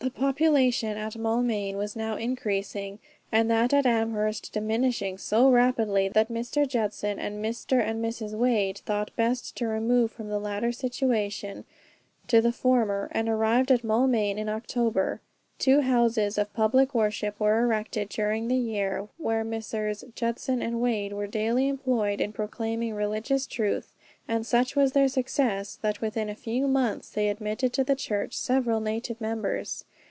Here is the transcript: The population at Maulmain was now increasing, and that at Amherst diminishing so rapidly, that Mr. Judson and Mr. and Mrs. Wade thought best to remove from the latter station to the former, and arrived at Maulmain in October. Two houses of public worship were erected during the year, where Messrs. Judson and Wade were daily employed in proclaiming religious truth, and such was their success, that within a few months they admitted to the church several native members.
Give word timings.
The 0.00 0.10
population 0.10 0.96
at 0.96 1.16
Maulmain 1.18 1.74
was 1.76 1.96
now 1.96 2.14
increasing, 2.16 3.00
and 3.32 3.50
that 3.50 3.74
at 3.74 3.84
Amherst 3.84 4.52
diminishing 4.52 5.18
so 5.18 5.50
rapidly, 5.50 6.08
that 6.10 6.28
Mr. 6.30 6.68
Judson 6.68 7.18
and 7.18 7.44
Mr. 7.44 7.80
and 7.82 8.02
Mrs. 8.02 8.30
Wade 8.32 8.78
thought 8.86 9.10
best 9.16 9.56
to 9.56 9.66
remove 9.66 10.12
from 10.12 10.28
the 10.28 10.38
latter 10.38 10.70
station 10.70 11.64
to 12.28 12.40
the 12.40 12.52
former, 12.52 13.08
and 13.10 13.28
arrived 13.28 13.72
at 13.72 13.82
Maulmain 13.82 14.38
in 14.38 14.48
October. 14.48 15.20
Two 15.58 15.80
houses 15.80 16.38
of 16.38 16.54
public 16.54 16.94
worship 16.94 17.38
were 17.40 17.60
erected 17.60 18.08
during 18.08 18.46
the 18.46 18.54
year, 18.54 19.08
where 19.18 19.42
Messrs. 19.42 20.04
Judson 20.14 20.62
and 20.62 20.80
Wade 20.80 21.12
were 21.12 21.26
daily 21.26 21.66
employed 21.68 22.20
in 22.20 22.32
proclaiming 22.32 22.94
religious 22.94 23.44
truth, 23.48 23.92
and 24.30 24.46
such 24.46 24.76
was 24.76 24.92
their 24.92 25.08
success, 25.08 25.76
that 25.80 26.00
within 26.00 26.28
a 26.28 26.34
few 26.34 26.68
months 26.68 27.10
they 27.10 27.28
admitted 27.28 27.72
to 27.72 27.82
the 27.82 27.96
church 27.96 28.34
several 28.36 28.78
native 28.78 29.20
members. 29.20 29.84